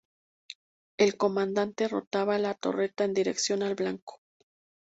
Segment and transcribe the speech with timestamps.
[0.97, 4.19] El comandante rotaba la torreta en dirección al blanco.